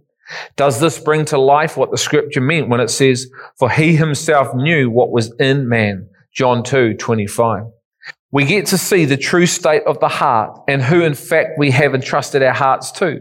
Does 0.57 0.81
this 0.81 0.99
bring 0.99 1.25
to 1.27 1.39
life 1.39 1.77
what 1.77 1.91
the 1.91 1.99
scripture 1.99 2.41
meant 2.41 2.69
when 2.69 2.81
it 2.81 2.91
says, 2.91 3.29
for 3.59 3.71
he 3.71 3.97
himself 3.97 4.55
knew 4.55 4.91
what 4.91 5.11
was 5.11 5.35
in 5.39 5.69
man? 5.69 6.09
John 6.33 6.63
2, 6.63 6.95
25. 6.95 7.65
We 8.33 8.45
get 8.45 8.67
to 8.67 8.79
see 8.79 9.05
the 9.05 9.17
true 9.17 9.47
state 9.47 9.83
of 9.87 9.99
the 9.99 10.09
heart 10.09 10.57
and 10.69 10.83
who 10.83 11.03
in 11.03 11.15
fact 11.15 11.59
we 11.59 11.73
have 11.73 11.95
entrusted 11.95 12.43
our 12.43 12.55
hearts 12.55 12.93
to. 12.93 13.21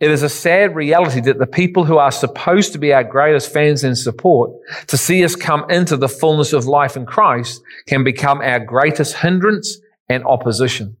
It 0.00 0.10
is 0.10 0.22
a 0.22 0.28
sad 0.28 0.74
reality 0.74 1.20
that 1.20 1.38
the 1.38 1.46
people 1.46 1.84
who 1.84 1.98
are 1.98 2.10
supposed 2.10 2.72
to 2.72 2.78
be 2.78 2.92
our 2.92 3.04
greatest 3.04 3.52
fans 3.52 3.84
and 3.84 3.96
support 3.96 4.50
to 4.88 4.96
see 4.96 5.24
us 5.24 5.36
come 5.36 5.68
into 5.70 5.96
the 5.96 6.08
fullness 6.08 6.52
of 6.52 6.66
life 6.66 6.96
in 6.96 7.06
Christ 7.06 7.62
can 7.86 8.04
become 8.04 8.40
our 8.40 8.60
greatest 8.60 9.16
hindrance 9.16 9.78
and 10.08 10.24
opposition. 10.24 10.96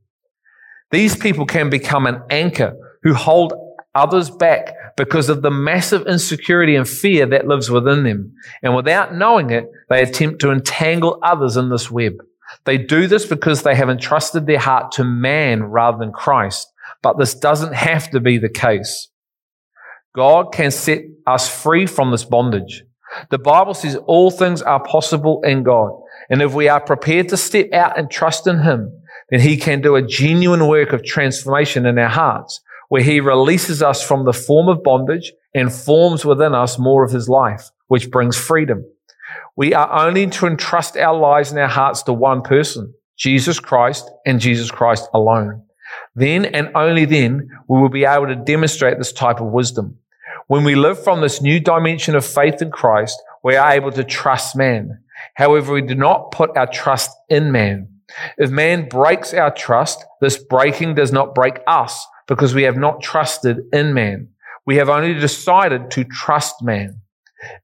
These 0.90 1.16
people 1.16 1.46
can 1.46 1.70
become 1.70 2.06
an 2.06 2.22
anchor 2.30 2.76
who 3.02 3.14
hold 3.14 3.54
others 3.94 4.30
back 4.30 4.74
because 4.96 5.28
of 5.28 5.42
the 5.42 5.50
massive 5.50 6.06
insecurity 6.06 6.76
and 6.76 6.88
fear 6.88 7.26
that 7.26 7.46
lives 7.46 7.70
within 7.70 8.04
them. 8.04 8.34
And 8.62 8.74
without 8.74 9.14
knowing 9.14 9.50
it, 9.50 9.70
they 9.88 10.02
attempt 10.02 10.40
to 10.40 10.50
entangle 10.50 11.18
others 11.22 11.56
in 11.56 11.70
this 11.70 11.90
web. 11.90 12.14
They 12.64 12.78
do 12.78 13.06
this 13.06 13.26
because 13.26 13.62
they 13.62 13.74
have 13.74 13.90
entrusted 13.90 14.46
their 14.46 14.58
heart 14.58 14.92
to 14.92 15.04
man 15.04 15.64
rather 15.64 15.98
than 15.98 16.12
Christ. 16.12 16.72
But 17.06 17.18
this 17.18 17.36
doesn't 17.36 17.72
have 17.72 18.10
to 18.10 18.18
be 18.18 18.36
the 18.36 18.48
case. 18.48 19.10
God 20.12 20.52
can 20.52 20.72
set 20.72 21.02
us 21.24 21.48
free 21.48 21.86
from 21.86 22.10
this 22.10 22.24
bondage. 22.24 22.82
The 23.30 23.38
Bible 23.38 23.74
says 23.74 23.94
all 24.08 24.32
things 24.32 24.60
are 24.60 24.82
possible 24.82 25.40
in 25.44 25.62
God. 25.62 25.92
And 26.30 26.42
if 26.42 26.52
we 26.52 26.68
are 26.68 26.80
prepared 26.80 27.28
to 27.28 27.36
step 27.36 27.72
out 27.72 27.96
and 27.96 28.10
trust 28.10 28.48
in 28.48 28.58
Him, 28.58 28.90
then 29.30 29.38
He 29.38 29.56
can 29.56 29.80
do 29.80 29.94
a 29.94 30.02
genuine 30.02 30.66
work 30.66 30.92
of 30.92 31.04
transformation 31.04 31.86
in 31.86 31.96
our 31.96 32.08
hearts, 32.08 32.60
where 32.88 33.04
He 33.04 33.20
releases 33.20 33.84
us 33.84 34.04
from 34.04 34.24
the 34.24 34.32
form 34.32 34.68
of 34.68 34.82
bondage 34.82 35.32
and 35.54 35.72
forms 35.72 36.24
within 36.24 36.56
us 36.56 36.76
more 36.76 37.04
of 37.04 37.12
His 37.12 37.28
life, 37.28 37.70
which 37.86 38.10
brings 38.10 38.36
freedom. 38.36 38.84
We 39.54 39.74
are 39.74 40.08
only 40.08 40.26
to 40.26 40.48
entrust 40.48 40.96
our 40.96 41.16
lives 41.16 41.52
and 41.52 41.60
our 41.60 41.68
hearts 41.68 42.02
to 42.02 42.12
one 42.12 42.42
person, 42.42 42.94
Jesus 43.16 43.60
Christ 43.60 44.10
and 44.26 44.40
Jesus 44.40 44.72
Christ 44.72 45.08
alone. 45.14 45.65
Then 46.16 46.46
and 46.46 46.70
only 46.74 47.04
then 47.04 47.48
we 47.68 47.78
will 47.78 47.90
be 47.90 48.06
able 48.06 48.26
to 48.26 48.34
demonstrate 48.34 48.98
this 48.98 49.12
type 49.12 49.40
of 49.40 49.52
wisdom. 49.52 49.98
When 50.48 50.64
we 50.64 50.74
live 50.74 51.02
from 51.02 51.20
this 51.20 51.42
new 51.42 51.60
dimension 51.60 52.16
of 52.16 52.24
faith 52.24 52.62
in 52.62 52.70
Christ, 52.70 53.22
we 53.44 53.54
are 53.54 53.72
able 53.72 53.92
to 53.92 54.02
trust 54.02 54.56
man. 54.56 54.98
However, 55.34 55.74
we 55.74 55.82
do 55.82 55.94
not 55.94 56.32
put 56.32 56.56
our 56.56 56.66
trust 56.66 57.10
in 57.28 57.52
man. 57.52 57.88
If 58.38 58.50
man 58.50 58.88
breaks 58.88 59.34
our 59.34 59.52
trust, 59.52 60.04
this 60.20 60.38
breaking 60.38 60.94
does 60.94 61.12
not 61.12 61.34
break 61.34 61.60
us 61.66 62.06
because 62.26 62.54
we 62.54 62.62
have 62.62 62.76
not 62.76 63.02
trusted 63.02 63.58
in 63.72 63.92
man. 63.92 64.28
We 64.64 64.76
have 64.76 64.88
only 64.88 65.14
decided 65.14 65.90
to 65.92 66.04
trust 66.04 66.62
man. 66.62 67.00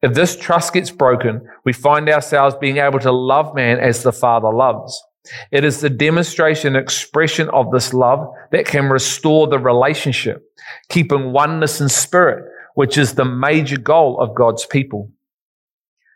If 0.03 0.13
this 0.15 0.37
trust 0.37 0.75
gets 0.75 0.91
broken, 0.91 1.49
we 1.65 1.73
find 1.73 2.09
ourselves 2.09 2.57
being 2.61 2.77
able 2.77 2.99
to 3.01 3.13
love 3.13 3.55
man 3.55 3.81
as 3.81 4.03
the 4.03 4.13
Father 4.13 4.53
loves. 4.53 5.03
It 5.51 5.65
is 5.65 5.81
the 5.81 5.91
demonstration 5.91 6.75
expression 6.77 7.49
of 7.51 7.71
this 7.71 7.95
love 7.95 8.29
that 8.51 8.67
can 8.67 8.89
restore 8.89 9.47
the 9.47 9.59
relationship, 9.59 10.43
keeping 10.89 11.33
oneness 11.33 11.81
in 11.81 11.89
spirit, 11.89 12.45
which 12.75 12.99
is 12.99 13.15
the 13.15 13.25
major 13.25 13.79
goal 13.79 14.19
of 14.21 14.35
God's 14.35 14.67
people. 14.67 15.11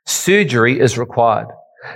Surgery 0.04 0.80
is 0.80 0.98
required. 0.98 1.48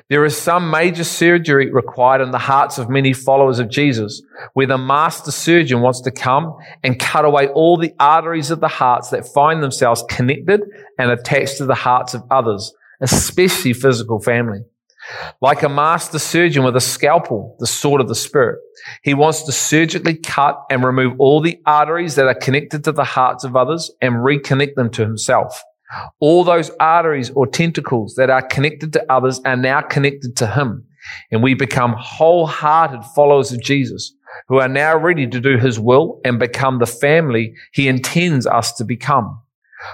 There 0.09 0.25
is 0.25 0.37
some 0.37 0.71
major 0.71 1.05
surgery 1.05 1.71
required 1.73 2.21
in 2.21 2.31
the 2.31 2.39
hearts 2.39 2.79
of 2.79 2.89
many 2.89 3.13
followers 3.13 3.59
of 3.59 3.71
Jesus, 3.71 4.23
where 4.53 4.67
the 4.67 4.79
master 4.79 5.33
surgeon 5.33 5.81
wants 5.81 6.01
to 6.03 6.13
come 6.13 6.57
and 6.85 6.99
cut 6.99 7.25
away 7.25 7.49
all 7.49 7.77
the 7.77 7.95
arteries 7.99 8.51
of 8.51 8.61
the 8.61 8.69
hearts 8.69 9.11
that 9.11 9.27
find 9.27 9.63
themselves 9.63 10.05
connected 10.09 10.61
and 10.99 11.11
attached 11.11 11.59
to 11.59 11.67
the 11.67 11.75
hearts 11.75 12.15
of 12.15 12.23
others, 12.31 12.73
especially 13.01 13.73
physical 13.73 14.21
family. 14.21 14.61
Like 15.41 15.63
a 15.63 15.69
master 15.69 16.19
surgeon 16.19 16.65
with 16.65 16.77
a 16.77 16.81
scalpel, 16.81 17.57
the 17.59 17.67
sword 17.67 18.01
of 18.01 18.09
the 18.09 18.15
Spirit, 18.15 18.59
he 19.03 19.15
wants 19.15 19.43
to 19.45 19.53
surgically 19.53 20.15
cut 20.15 20.63
and 20.71 20.85
remove 20.85 21.15
all 21.19 21.41
the 21.41 21.61
arteries 21.67 22.15
that 22.15 22.27
are 22.27 22.35
connected 22.35 22.85
to 22.85 22.93
the 22.93 23.05
hearts 23.05 23.45
of 23.45 23.57
others 23.57 23.91
and 24.01 24.17
reconnect 24.17 24.75
them 24.75 24.91
to 24.91 25.03
himself. 25.03 25.63
All 26.21 26.45
those 26.45 26.71
arteries 26.79 27.31
or 27.31 27.47
tentacles 27.47 28.15
that 28.15 28.31
are 28.31 28.43
connected 28.43 28.93
to 28.93 29.13
others 29.13 29.41
are 29.45 29.57
now 29.57 29.81
connected 29.81 30.37
to 30.37 30.47
him. 30.47 30.85
And 31.31 31.43
we 31.43 31.55
become 31.55 31.95
wholehearted 31.99 33.05
followers 33.17 33.53
of 33.53 33.63
Jesus 33.63 34.15
who 34.49 34.61
are 34.61 34.69
now 34.69 34.97
ready 34.97 35.27
to 35.27 35.41
do 35.41 35.57
his 35.57 35.81
will 35.81 36.21
and 36.25 36.39
become 36.39 36.79
the 36.79 36.87
family 36.87 37.55
he 37.73 37.89
intends 37.89 38.47
us 38.47 38.73
to 38.75 38.85
become. 38.85 39.41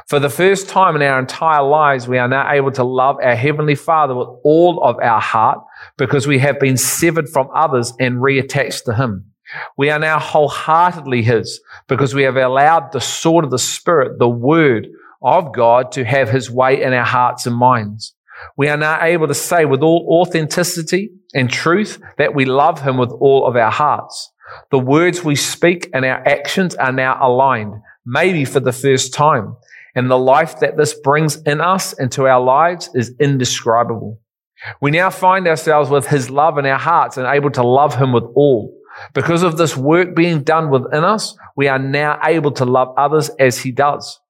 For 0.09 0.19
the 0.19 0.31
first 0.31 0.69
time 0.69 0.97
in 0.97 1.03
our 1.03 1.19
entire 1.19 1.63
lives, 1.63 2.09
we 2.09 2.19
are 2.19 2.29
now 2.29 2.51
able 2.51 2.73
to 2.73 2.85
love 2.85 3.17
our 3.23 3.37
Heavenly 3.37 3.75
Father 3.75 4.15
with 4.15 4.29
all 4.45 4.83
of 4.83 4.97
our 5.01 5.21
heart 5.21 5.61
because 5.97 6.27
we 6.27 6.39
have 6.41 6.59
been 6.59 6.77
severed 6.77 7.29
from 7.29 7.49
others 7.55 7.93
and 8.01 8.17
reattached 8.17 8.85
to 8.85 8.95
Him. 8.95 9.33
We 9.79 9.91
are 9.91 9.99
now 9.99 10.19
wholeheartedly 10.19 11.23
His 11.23 11.61
because 11.87 12.15
we 12.15 12.25
have 12.25 12.37
allowed 12.37 12.93
the 12.93 13.01
sword 13.01 13.45
of 13.45 13.51
the 13.51 13.59
Spirit, 13.59 14.19
the 14.19 14.29
Word 14.29 14.89
of 15.23 15.55
God, 15.55 15.93
to 15.93 16.05
have 16.05 16.31
His 16.31 16.51
way 16.51 16.83
in 16.83 16.93
our 16.93 17.05
hearts 17.05 17.47
and 17.47 17.55
minds. 17.55 18.15
We 18.57 18.69
are 18.69 18.77
now 18.77 19.03
able 19.03 19.29
to 19.29 19.35
say 19.35 19.65
with 19.65 19.83
all 19.83 20.21
authenticity 20.21 21.11
and 21.33 21.49
truth 21.49 22.01
that 22.19 22.35
we 22.35 22.45
love 22.45 22.83
Him 22.83 22.97
with 22.97 23.11
all 23.11 23.47
of 23.47 23.57
our 23.57 23.71
hearts. 23.71 24.33
The 24.71 24.79
words 24.79 25.25
we 25.25 25.37
speak 25.37 25.91
and 25.93 26.05
our 26.05 26.27
actions 26.27 26.75
are 26.75 26.93
now 26.93 27.19
aligned, 27.21 27.75
maybe 28.05 28.45
for 28.45 28.61
the 28.61 28.73
first 28.73 29.15
time. 29.15 29.57
And 29.97 30.11
the 30.11 30.19
life 30.19 30.61
that 30.61 30.77
this 30.77 30.95
brings 30.95 31.43
in 31.43 31.61
us 31.61 31.95
and 31.95 32.13
to 32.13 32.29
our 32.29 32.41
lives 32.41 32.91
is 32.95 33.15
indescribable. 33.19 34.21
We 34.81 34.91
now 34.91 35.11
find 35.11 35.49
ourselves 35.49 35.91
with 35.91 36.07
his 36.07 36.31
love 36.31 36.59
in 36.59 36.67
our 36.67 36.79
hearts 36.79 37.17
and 37.17 37.27
able 37.27 37.51
to 37.53 37.67
love 37.67 37.97
him 37.97 38.13
with 38.13 38.25
all. 38.35 38.73
Because 39.15 39.43
of 39.43 39.57
this 39.57 39.77
work 39.77 40.15
being 40.15 40.43
done 40.43 40.71
within 40.71 41.03
us, 41.03 41.37
we 41.57 41.69
are 41.69 41.79
now 41.79 42.21
able 42.23 42.53
to 42.53 42.65
love 42.65 42.95
others 42.97 43.31
as 43.39 43.59
he 43.59 43.73
does. 43.73 44.21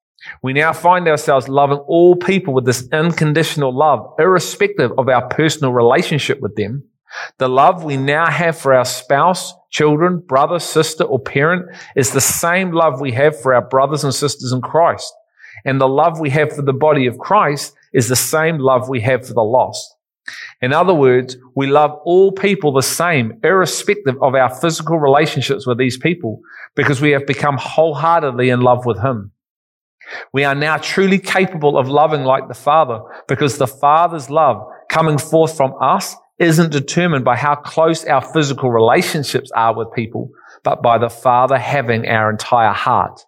We 0.42 0.52
now 0.52 0.72
find 0.72 1.06
ourselves 1.08 1.48
loving 1.48 1.78
all 1.78 2.16
people 2.16 2.54
with 2.54 2.64
this 2.64 2.88
unconditional 2.92 3.76
love, 3.76 4.14
irrespective 4.18 4.92
of 4.98 5.08
our 5.08 5.28
personal 5.28 5.72
relationship 5.72 6.40
with 6.40 6.56
them. 6.56 6.84
The 7.38 7.48
love 7.48 7.84
we 7.84 7.96
now 7.96 8.26
have 8.26 8.58
for 8.58 8.74
our 8.74 8.84
spouse, 8.84 9.52
children, 9.70 10.18
brother, 10.18 10.58
sister, 10.58 11.04
or 11.04 11.20
parent 11.20 11.66
is 11.94 12.10
the 12.10 12.20
same 12.20 12.72
love 12.72 13.00
we 13.00 13.12
have 13.12 13.40
for 13.40 13.54
our 13.54 13.66
brothers 13.66 14.04
and 14.04 14.14
sisters 14.14 14.52
in 14.52 14.60
Christ. 14.60 15.12
And 15.66 15.80
the 15.80 15.88
love 15.88 16.20
we 16.20 16.30
have 16.30 16.54
for 16.54 16.62
the 16.62 16.72
body 16.72 17.06
of 17.06 17.18
Christ 17.18 17.74
is 17.92 18.08
the 18.08 18.16
same 18.16 18.58
love 18.58 18.88
we 18.88 19.00
have 19.00 19.26
for 19.26 19.34
the 19.34 19.42
lost. 19.42 19.94
In 20.62 20.72
other 20.72 20.94
words, 20.94 21.36
we 21.56 21.66
love 21.66 21.90
all 22.04 22.30
people 22.30 22.72
the 22.72 22.82
same, 22.82 23.38
irrespective 23.42 24.16
of 24.22 24.34
our 24.34 24.54
physical 24.54 24.98
relationships 24.98 25.66
with 25.66 25.76
these 25.76 25.98
people, 25.98 26.40
because 26.76 27.00
we 27.00 27.10
have 27.10 27.26
become 27.26 27.56
wholeheartedly 27.58 28.48
in 28.48 28.60
love 28.60 28.86
with 28.86 29.00
Him. 29.02 29.32
We 30.32 30.44
are 30.44 30.54
now 30.54 30.76
truly 30.76 31.18
capable 31.18 31.76
of 31.76 31.88
loving 31.88 32.22
like 32.22 32.46
the 32.46 32.54
Father, 32.54 33.00
because 33.26 33.58
the 33.58 33.66
Father's 33.66 34.30
love 34.30 34.64
coming 34.88 35.18
forth 35.18 35.56
from 35.56 35.74
us 35.80 36.14
isn't 36.38 36.70
determined 36.70 37.24
by 37.24 37.36
how 37.36 37.56
close 37.56 38.04
our 38.04 38.22
physical 38.32 38.70
relationships 38.70 39.50
are 39.56 39.76
with 39.76 39.92
people, 39.94 40.30
but 40.62 40.80
by 40.80 40.96
the 40.96 41.10
Father 41.10 41.58
having 41.58 42.06
our 42.06 42.30
entire 42.30 42.72
heart 42.72 43.24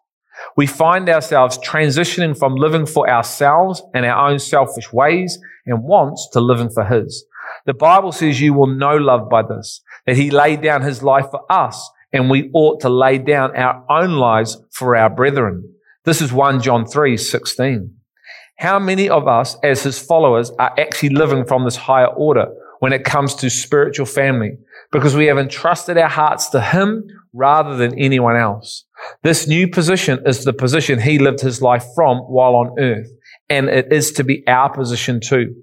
we 0.57 0.67
find 0.67 1.09
ourselves 1.09 1.59
transitioning 1.59 2.39
from 2.39 2.55
living 2.55 2.87
for 2.87 3.09
ourselves 3.09 3.83
and 3.95 4.05
our 4.05 4.29
own 4.29 4.39
selfish 4.39 4.93
ways 4.93 5.39
and 5.67 5.83
wants 5.83 6.29
to 6.33 6.41
living 6.41 6.71
for 6.71 6.85
His. 6.85 7.25
The 7.67 7.75
Bible 7.75 8.13
says 8.13 8.41
you 8.41 8.55
will 8.55 8.67
know 8.67 8.97
love 8.97 9.29
by 9.29 9.43
this, 9.43 9.83
that 10.07 10.17
He 10.17 10.31
laid 10.31 10.63
down 10.63 10.83
His 10.83 11.03
life 11.03 11.27
for 11.31 11.51
us 11.51 11.91
and 12.13 12.31
we 12.31 12.51
ought 12.55 12.81
to 12.81 12.89
lay 12.89 13.19
down 13.19 13.55
our 13.57 13.85
own 13.91 14.13
lives 14.13 14.57
for 14.71 14.97
our 14.97 15.11
brethren. 15.11 15.75
This 16.05 16.21
is 16.21 16.33
1 16.33 16.63
John 16.63 16.87
3, 16.87 17.17
16. 17.17 17.95
How 18.57 18.79
many 18.79 19.09
of 19.09 19.29
us 19.29 19.57
as 19.63 19.83
His 19.83 19.99
followers 19.99 20.51
are 20.59 20.75
actually 20.79 21.11
living 21.11 21.45
from 21.45 21.65
this 21.65 21.77
higher 21.77 22.07
order 22.07 22.47
when 22.81 22.93
it 22.93 23.05
comes 23.05 23.35
to 23.37 23.51
spiritual 23.51 24.07
family? 24.07 24.57
Because 24.91 25.15
we 25.15 25.27
have 25.27 25.39
entrusted 25.39 25.99
our 25.99 26.09
hearts 26.09 26.49
to 26.51 26.61
Him 26.61 27.07
rather 27.33 27.77
than 27.77 27.99
anyone 27.99 28.37
else. 28.37 28.85
This 29.23 29.47
new 29.47 29.69
position 29.69 30.21
is 30.27 30.45
the 30.45 30.53
position 30.53 31.01
he 31.01 31.19
lived 31.19 31.41
his 31.41 31.63
life 31.63 31.85
from 31.95 32.19
while 32.19 32.57
on 32.57 32.79
earth, 32.79 33.11
and 33.49 33.69
it 33.69 33.93
is 33.93 34.13
to 34.13 34.25
be 34.25 34.47
our 34.47 34.73
position 34.73 35.21
too. 35.21 35.55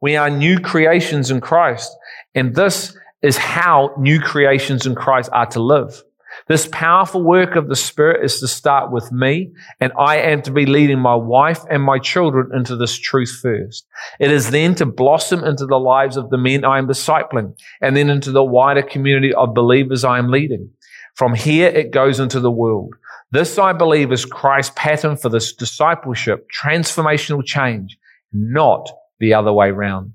We 0.00 0.16
are 0.16 0.30
new 0.30 0.58
creations 0.58 1.30
in 1.30 1.40
Christ, 1.40 1.90
and 2.34 2.54
this 2.54 2.96
is 3.22 3.36
how 3.36 3.94
new 3.98 4.20
creations 4.20 4.86
in 4.86 4.94
Christ 4.94 5.30
are 5.32 5.46
to 5.46 5.60
live. 5.60 6.02
This 6.46 6.68
powerful 6.70 7.22
work 7.22 7.56
of 7.56 7.68
the 7.68 7.76
Spirit 7.76 8.24
is 8.24 8.38
to 8.40 8.48
start 8.48 8.92
with 8.92 9.10
me, 9.10 9.52
and 9.80 9.92
I 9.98 10.18
am 10.18 10.42
to 10.42 10.52
be 10.52 10.66
leading 10.66 10.98
my 10.98 11.14
wife 11.14 11.60
and 11.68 11.82
my 11.82 11.98
children 11.98 12.50
into 12.54 12.76
this 12.76 12.96
truth 12.98 13.40
first. 13.42 13.86
It 14.20 14.30
is 14.30 14.50
then 14.50 14.74
to 14.76 14.86
blossom 14.86 15.42
into 15.42 15.66
the 15.66 15.78
lives 15.78 16.16
of 16.16 16.30
the 16.30 16.38
men 16.38 16.64
I 16.64 16.78
am 16.78 16.86
discipling, 16.86 17.58
and 17.80 17.96
then 17.96 18.08
into 18.08 18.30
the 18.30 18.44
wider 18.44 18.82
community 18.82 19.34
of 19.34 19.54
believers 19.54 20.04
I 20.04 20.18
am 20.18 20.30
leading. 20.30 20.70
From 21.18 21.34
here, 21.34 21.66
it 21.66 21.90
goes 21.90 22.20
into 22.20 22.38
the 22.38 22.50
world. 22.50 22.94
This, 23.32 23.58
I 23.58 23.72
believe, 23.72 24.12
is 24.12 24.24
Christ's 24.24 24.72
pattern 24.76 25.16
for 25.16 25.28
this 25.28 25.52
discipleship, 25.52 26.46
transformational 26.48 27.44
change, 27.44 27.98
not 28.32 28.88
the 29.18 29.34
other 29.34 29.52
way 29.52 29.72
round. 29.72 30.12